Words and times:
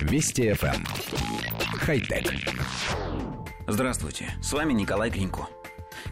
Вести 0.00 0.50
FM. 0.50 0.74
Эм. 0.74 0.84
Хай-тек. 1.78 2.32
Здравствуйте, 3.66 4.30
с 4.42 4.52
вами 4.52 4.72
Николай 4.72 5.10
Гринько. 5.10 5.48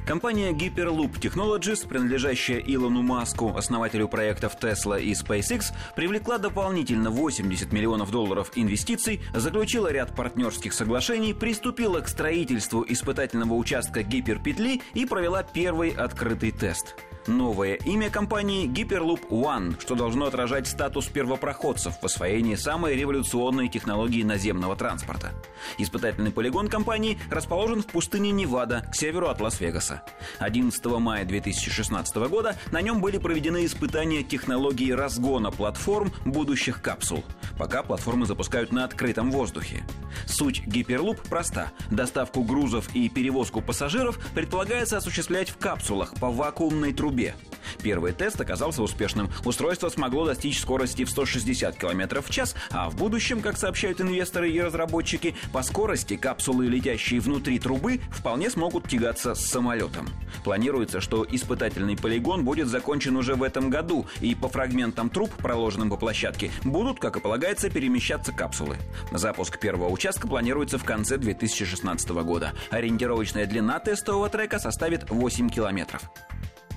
Компания 0.06 0.52
Hyperloop 0.52 1.21
Technologies, 1.21 1.87
принадлежащая 1.87 2.59
Илону 2.59 3.03
Маску, 3.03 3.56
основателю 3.56 4.09
проектов 4.09 4.56
Tesla 4.61 5.01
и 5.01 5.12
SpaceX, 5.12 5.67
привлекла 5.96 6.38
дополнительно 6.38 7.11
80 7.11 7.72
миллионов 7.72 8.11
долларов 8.11 8.53
инвестиций, 8.54 9.21
заключила 9.35 9.90
ряд 9.92 10.15
партнерских 10.15 10.72
соглашений, 10.72 11.35
приступила 11.35 12.01
к 12.01 12.08
строительству 12.08 12.85
испытательного 12.87 13.54
участка 13.54 14.03
гиперпетли 14.03 14.83
и 14.95 15.06
провела 15.06 15.42
первый 15.42 15.90
открытый 15.90 16.52
тест– 16.52 16.97
Новое 17.29 17.74
имя 17.74 18.09
компании 18.09 18.66
Hyperloop 18.66 19.29
One, 19.29 19.79
что 19.79 19.95
должно 19.95 20.24
отражать 20.24 20.66
статус 20.66 21.09
первопроходцев 21.09 22.01
в 22.01 22.05
освоении 22.06 22.55
самой 22.55 22.97
революционной 22.97 23.69
технологии 23.69 24.23
наземного 24.23 24.77
транспорта. 24.77 25.33
Испытательный 25.77 26.30
полигон 26.30 26.69
компании 26.69 27.19
расположен 27.30 27.83
в 27.83 27.87
пустыне 27.87 28.30
Невада 28.30 28.83
к 28.91 28.97
северу 28.97 29.29
от 29.29 29.43
Лас-Вегаса. 29.43 30.02
11 30.38 30.83
мая 30.87 31.27
2016 31.27 32.16
года 32.30 32.57
на 32.73 32.80
нем 32.80 33.02
были 33.02 33.19
проведены 33.19 33.66
испытания 33.66 34.23
технологии 34.23 34.93
разгона 34.93 35.51
платформ 35.51 36.10
будущих 36.24 36.80
капсул. 36.80 37.23
Пока 37.59 37.83
платформы 37.83 38.24
запускают 38.24 38.73
на 38.73 38.85
открытом 38.85 39.30
воздухе. 39.30 39.85
Суть 40.27 40.63
Hyperloop 40.66 41.29
проста. 41.29 41.73
Доставку 41.91 42.43
грузов 42.43 42.88
и 42.95 43.10
перевозку 43.10 43.60
пассажиров 43.60 44.19
предполагается 44.35 44.97
осуществлять 44.97 45.51
в 45.51 45.59
капсулах 45.59 46.15
по 46.15 46.30
вакуумной 46.30 46.95
трубе 46.95 47.18
трубе. 47.19 47.35
Первый 47.83 48.13
тест 48.13 48.41
оказался 48.41 48.83
успешным. 48.83 49.31
Устройство 49.45 49.89
смогло 49.89 50.25
достичь 50.25 50.61
скорости 50.61 51.05
в 51.05 51.11
160 51.11 51.77
км 51.77 52.23
в 52.23 52.31
час, 52.31 52.55
а 52.71 52.89
в 52.89 52.97
будущем, 52.97 53.41
как 53.41 53.59
сообщают 53.59 54.01
инвесторы 54.01 54.51
и 54.51 54.61
разработчики, 54.61 55.35
по 55.53 55.63
скорости 55.63 56.17
капсулы, 56.17 56.67
летящие 56.67 57.21
внутри 57.21 57.59
трубы, 57.59 58.01
вполне 58.10 58.51
смогут 58.51 58.88
тягаться 58.88 59.35
с 59.35 59.47
самолетом. 59.47 60.09
Планируется, 60.45 61.01
что 61.01 61.27
испытательный 61.29 61.97
полигон 61.97 62.45
будет 62.45 62.69
закончен 62.69 63.16
уже 63.16 63.35
в 63.35 63.43
этом 63.43 63.71
году, 63.71 64.06
и 64.20 64.34
по 64.34 64.48
фрагментам 64.48 65.10
труб, 65.10 65.30
проложенным 65.36 65.91
по 65.91 65.97
площадке, 65.97 66.50
будут, 66.64 66.98
как 66.98 67.16
и 67.16 67.20
полагается, 67.20 67.70
перемещаться 67.70 68.32
капсулы. 68.32 68.77
Запуск 69.12 69.58
первого 69.58 69.88
участка 69.91 70.27
планируется 70.27 70.78
в 70.78 70.84
конце 70.84 71.19
2016 71.19 72.08
года. 72.10 72.55
Ориентировочная 72.70 73.47
длина 73.47 73.78
тестового 73.78 74.28
трека 74.30 74.58
составит 74.58 75.10
8 75.10 75.48
километров. 75.48 76.10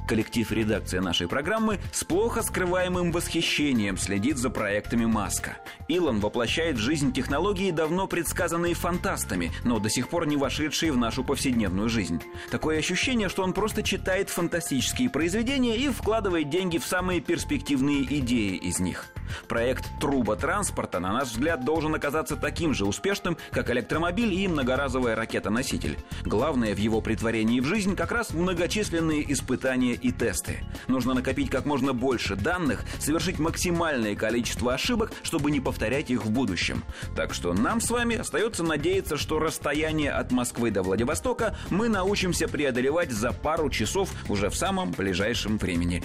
Коллектив 0.08 0.52
редакции 0.52 1.00
нашей 1.00 1.28
программы 1.28 1.80
с 1.94 2.04
плохо 2.04 2.42
скрываемым 2.42 3.12
восхищением 3.12 3.98
следит 3.98 4.38
за 4.38 4.50
проектами 4.50 5.06
Маска. 5.06 5.58
Илон 5.88 6.20
воплощает 6.20 6.76
в 6.76 6.80
жизнь 6.80 7.14
технологии, 7.14 7.72
давно 7.72 8.08
предсказанные 8.08 8.74
фантастами, 8.74 9.52
но 9.64 9.80
до 9.80 9.90
сих 9.90 10.10
пор 10.10 10.28
не 10.28 10.38
вошедшие 10.38 10.92
в 10.92 10.98
нашу 10.98 11.24
повседневную 11.24 11.90
жизнь. 11.90 12.22
Такое 12.50 12.80
ощущение, 12.80 13.30
что 13.30 13.44
он 13.44 13.54
просто 13.54 13.84
читает 13.84 14.30
фантастические 14.30 15.10
произведения 15.10 15.78
и 15.78 15.90
вкладывает 15.90 16.50
деньги 16.50 16.78
в 16.78 16.86
самые 16.86 17.22
перспективные 17.22 18.04
идеи 18.20 18.58
из 18.58 18.80
них. 18.80 19.08
Проект 19.48 19.86
«Труба 20.00 20.36
транспорта», 20.36 21.00
на 21.00 21.14
наш 21.14 21.30
взгляд, 21.30 21.64
должен 21.66 21.94
оказаться 21.96 22.36
таким 22.36 22.74
же 22.74 22.86
успешным, 22.86 23.38
как 23.52 23.70
электромобиль 23.70 24.34
и 24.34 24.48
многоразовая 24.48 25.16
ракета-носитель. 25.16 25.98
Главное 26.24 26.76
в 26.76 26.78
его 26.78 27.02
притворении 27.02 27.60
в 27.60 27.66
жизнь 27.66 27.96
как 27.96 28.12
раз 28.12 28.34
многочисленные 28.34 29.32
испытания 29.32 29.94
и 29.94 30.12
тесты. 30.12 30.60
Нужно 30.88 31.14
накопить 31.14 31.50
как 31.50 31.66
можно 31.66 31.94
больше 31.94 32.36
данных, 32.36 32.84
совершить 33.00 33.40
максимальное 33.40 34.16
количество 34.16 34.74
ошибок, 34.74 35.12
чтобы 35.24 35.52
не 35.52 35.60
повторять 35.60 36.10
их 36.10 36.26
в 36.26 36.32
будущем. 36.32 36.84
Так 37.16 37.34
что 37.34 37.54
нам 37.54 37.82
с 37.82 37.90
вами 37.90 38.16
остается 38.16 38.64
надеяться, 38.64 39.18
что 39.18 39.40
расстояние 39.40 40.12
от 40.12 40.32
Москвы 40.32 40.72
до 40.72 40.84
Владивостока 40.84 41.56
мы 41.70 41.90
научимся 41.90 42.48
преодолевать 42.48 43.12
за 43.12 43.32
пару 43.32 43.70
часов 43.70 44.10
уже 44.30 44.50
в 44.50 44.56
самом 44.56 44.92
ближайшем 44.92 45.58
времени. 45.58 46.04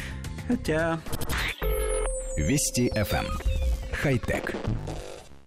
Хотя... 0.48 1.00
Вести 2.36 2.90
FM. 2.94 3.24
Эм. 3.24 3.40
Хай-тек. 3.92 4.54